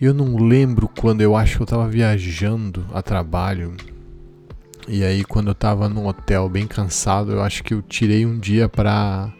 Eu 0.00 0.12
não 0.12 0.36
lembro 0.36 0.88
quando, 0.88 1.20
eu 1.20 1.36
acho 1.36 1.56
que 1.56 1.62
eu 1.62 1.66
tava 1.66 1.88
viajando 1.88 2.84
a 2.92 3.00
trabalho. 3.00 3.74
E 4.88 5.04
aí, 5.04 5.24
quando 5.24 5.48
eu 5.48 5.54
tava 5.54 5.88
num 5.88 6.06
hotel 6.06 6.48
bem 6.48 6.66
cansado, 6.66 7.32
eu 7.32 7.42
acho 7.42 7.62
que 7.62 7.72
eu 7.72 7.80
tirei 7.80 8.26
um 8.26 8.38
dia 8.38 8.68
pra. 8.68 9.32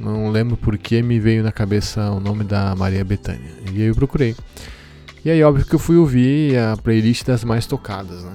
Não 0.00 0.28
lembro 0.30 0.56
por 0.56 0.76
que 0.76 1.00
me 1.00 1.20
veio 1.20 1.42
na 1.42 1.52
cabeça 1.52 2.10
o 2.10 2.18
nome 2.18 2.42
da 2.42 2.74
Maria 2.74 3.04
Bethânia. 3.04 3.52
E 3.72 3.82
aí 3.82 3.88
eu 3.88 3.94
procurei. 3.94 4.34
E 5.24 5.30
aí, 5.30 5.42
óbvio 5.42 5.64
que 5.64 5.74
eu 5.74 5.78
fui 5.78 5.96
ouvir 5.96 6.58
a 6.58 6.76
playlist 6.76 7.24
das 7.24 7.44
mais 7.44 7.64
tocadas, 7.64 8.24
né? 8.24 8.32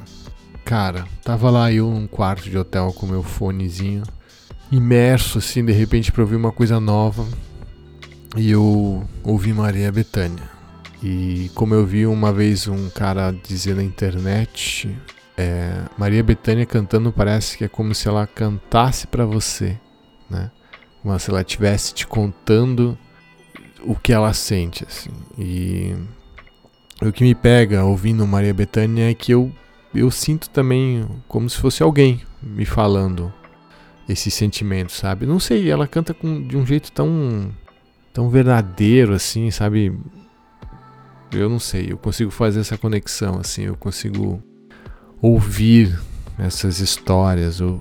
Cara, 0.63 1.05
tava 1.23 1.49
lá 1.51 1.71
eu 1.71 1.89
num 1.89 2.07
quarto 2.07 2.49
de 2.49 2.57
hotel 2.57 2.93
com 2.93 3.05
meu 3.05 3.21
fonezinho, 3.21 4.03
imerso 4.71 5.39
assim, 5.39 5.63
de 5.63 5.73
repente 5.73 6.11
pra 6.11 6.21
ouvir 6.21 6.35
uma 6.35 6.51
coisa 6.51 6.79
nova. 6.79 7.27
E 8.37 8.49
eu 8.49 9.03
ouvi 9.23 9.51
Maria 9.51 9.91
Bethânia. 9.91 10.58
E 11.01 11.49
como 11.55 11.73
eu 11.73 11.85
vi 11.85 12.05
uma 12.05 12.33
vez 12.33 12.67
um 12.67 12.89
cara 12.89 13.31
dizer 13.31 13.75
na 13.75 13.83
internet, 13.83 14.93
é, 15.37 15.83
Maria 15.97 16.23
Bethânia 16.23 16.65
cantando 16.65 17.11
parece 17.11 17.57
que 17.57 17.63
é 17.63 17.67
como 17.67 17.95
se 17.95 18.07
ela 18.07 18.27
cantasse 18.27 19.07
para 19.07 19.25
você, 19.25 19.79
né? 20.29 20.51
Como 21.01 21.17
se 21.17 21.29
ela 21.29 21.41
estivesse 21.41 21.93
te 21.93 22.05
contando 22.05 22.97
o 23.83 23.95
que 23.95 24.11
ela 24.11 24.33
sente, 24.33 24.85
assim. 24.85 25.11
E 25.37 25.95
o 27.01 27.11
que 27.11 27.23
me 27.23 27.33
pega 27.33 27.85
ouvindo 27.85 28.27
Maria 28.27 28.53
Bethânia 28.53 29.09
é 29.09 29.13
que 29.13 29.31
eu, 29.33 29.49
eu 29.95 30.11
sinto 30.11 30.49
também 30.49 31.07
como 31.27 31.49
se 31.49 31.57
fosse 31.57 31.81
alguém 31.81 32.21
me 32.43 32.65
falando 32.65 33.33
esse 34.09 34.29
sentimento, 34.29 34.91
sabe? 34.91 35.25
Não 35.25 35.39
sei, 35.39 35.69
ela 35.69 35.87
canta 35.87 36.13
com, 36.13 36.45
de 36.45 36.57
um 36.57 36.65
jeito 36.65 36.91
tão 36.91 37.51
tão 38.11 38.29
verdadeiro 38.29 39.13
assim, 39.13 39.49
sabe? 39.51 39.97
Eu 41.31 41.49
não 41.49 41.59
sei, 41.59 41.91
eu 41.91 41.97
consigo 41.97 42.31
fazer 42.31 42.59
essa 42.61 42.77
conexão 42.77 43.39
assim, 43.39 43.63
eu 43.63 43.75
consigo 43.75 44.41
ouvir 45.21 45.99
essas 46.37 46.79
histórias, 46.79 47.61
ou 47.61 47.79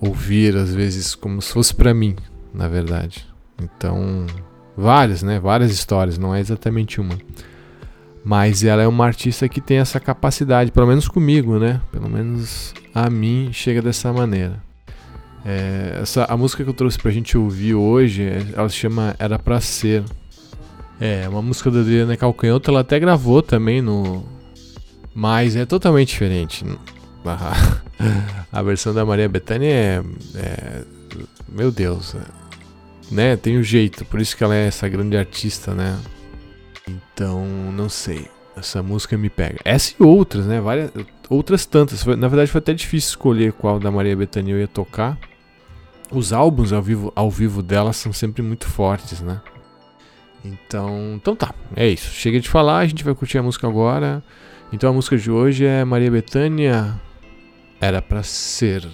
ouvir 0.00 0.56
às 0.56 0.74
vezes 0.74 1.14
como 1.14 1.42
se 1.42 1.52
fosse 1.52 1.74
para 1.74 1.92
mim, 1.92 2.16
na 2.54 2.68
verdade. 2.68 3.26
Então, 3.60 4.26
várias, 4.76 5.22
né? 5.22 5.38
Várias 5.40 5.70
histórias, 5.70 6.18
não 6.18 6.34
é 6.34 6.40
exatamente 6.40 7.00
uma. 7.00 7.18
Mas 8.24 8.64
ela 8.64 8.82
é 8.82 8.88
uma 8.88 9.06
artista 9.06 9.48
que 9.48 9.60
tem 9.60 9.78
essa 9.78 10.00
capacidade, 10.00 10.72
pelo 10.72 10.86
menos 10.86 11.06
comigo, 11.06 11.58
né? 11.58 11.80
Pelo 11.92 12.08
menos 12.08 12.74
a 12.94 13.08
mim 13.08 13.50
chega 13.52 13.80
dessa 13.80 14.12
maneira. 14.12 14.60
É, 15.44 16.00
essa, 16.02 16.24
a 16.24 16.36
música 16.36 16.64
que 16.64 16.70
eu 16.70 16.74
trouxe 16.74 16.98
pra 16.98 17.12
gente 17.12 17.38
ouvir 17.38 17.74
hoje, 17.74 18.22
é, 18.24 18.44
ela 18.52 18.68
se 18.68 18.74
chama 18.74 19.14
Era 19.18 19.38
Pra 19.38 19.60
Ser. 19.60 20.02
É, 21.00 21.28
uma 21.28 21.42
música 21.42 21.70
da 21.70 21.80
Adriana 21.80 22.16
Calcanhoto, 22.16 22.70
ela 22.70 22.80
até 22.80 22.98
gravou 22.98 23.42
também 23.42 23.82
no. 23.82 24.24
Mas 25.14 25.56
é 25.56 25.64
totalmente 25.64 26.08
diferente. 26.08 26.64
A, 27.26 28.60
a 28.60 28.62
versão 28.62 28.94
da 28.94 29.04
Maria 29.04 29.28
Bethânia 29.28 29.68
é, 29.68 30.02
é. 30.36 30.84
Meu 31.48 31.72
Deus. 31.72 32.14
É, 32.14 32.20
né? 33.10 33.36
Tem 33.36 33.58
um 33.58 33.64
jeito, 33.64 34.04
por 34.04 34.20
isso 34.20 34.36
que 34.36 34.44
ela 34.44 34.54
é 34.54 34.66
essa 34.68 34.88
grande 34.88 35.16
artista, 35.16 35.74
né? 35.74 35.98
Então, 36.88 37.44
não 37.72 37.88
sei. 37.88 38.28
Essa 38.56 38.80
música 38.82 39.18
me 39.18 39.28
pega. 39.28 39.58
Essa 39.64 39.94
e 39.98 40.02
outras, 40.04 40.46
né? 40.46 40.60
Várias, 40.60 40.90
outras 41.28 41.66
tantas. 41.66 42.04
Na 42.04 42.28
verdade, 42.28 42.50
foi 42.50 42.60
até 42.60 42.72
difícil 42.72 43.10
escolher 43.10 43.52
qual 43.52 43.80
da 43.80 43.90
Maria 43.90 44.16
Bethânia 44.16 44.52
eu 44.52 44.60
ia 44.60 44.68
tocar. 44.68 45.18
Os 46.10 46.32
álbuns 46.32 46.72
ao 46.72 46.82
vivo, 46.82 47.12
ao 47.16 47.30
vivo 47.30 47.62
dela 47.62 47.92
são 47.92 48.12
sempre 48.12 48.40
muito 48.40 48.66
fortes, 48.66 49.20
né? 49.20 49.40
Então, 50.46 51.14
então 51.14 51.34
tá, 51.34 51.54
é 51.74 51.88
isso. 51.88 52.10
Chega 52.10 52.40
de 52.40 52.48
falar, 52.48 52.78
a 52.78 52.86
gente 52.86 53.02
vai 53.04 53.14
curtir 53.14 53.38
a 53.38 53.42
música 53.42 53.66
agora. 53.66 54.22
Então 54.72 54.90
a 54.90 54.92
música 54.92 55.16
de 55.16 55.30
hoje 55.30 55.64
é 55.64 55.84
Maria 55.84 56.10
Bethânia 56.10 57.00
Era 57.80 58.02
para 58.02 58.22
ser. 58.22 58.86